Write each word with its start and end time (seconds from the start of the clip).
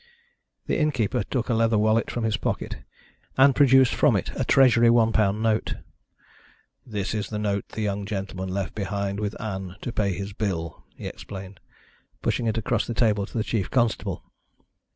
The 0.65 0.79
innkeeper 0.79 1.21
took 1.21 1.47
a 1.47 1.53
leather 1.53 1.77
wallet 1.77 2.09
from 2.09 2.23
his 2.23 2.35
pocket 2.35 2.77
and 3.37 3.55
produced 3.55 3.93
from 3.93 4.15
it 4.15 4.31
a 4.35 4.43
Treasury 4.43 4.87
£1 4.89 5.39
note. 5.41 5.75
"This 6.83 7.13
is 7.13 7.29
the 7.29 7.37
note 7.37 7.69
the 7.69 7.81
young 7.83 8.07
gentleman 8.07 8.49
left 8.49 8.73
behind 8.73 9.19
with 9.19 9.39
Ann 9.39 9.75
to 9.81 9.93
pay 9.93 10.11
his 10.13 10.33
bill," 10.33 10.83
he 10.95 11.05
explained, 11.05 11.59
pushing 12.23 12.47
it 12.47 12.57
across 12.57 12.87
the 12.87 12.95
table 12.95 13.27
to 13.27 13.37
the 13.37 13.43
chief 13.43 13.69
constable. 13.69 14.23